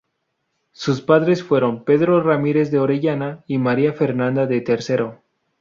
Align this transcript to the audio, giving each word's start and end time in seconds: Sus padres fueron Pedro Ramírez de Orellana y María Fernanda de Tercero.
Sus 0.71 1.01
padres 1.01 1.43
fueron 1.43 1.83
Pedro 1.83 2.23
Ramírez 2.23 2.71
de 2.71 2.79
Orellana 2.79 3.43
y 3.45 3.59
María 3.59 3.93
Fernanda 3.93 4.47
de 4.47 4.59
Tercero. 4.61 5.21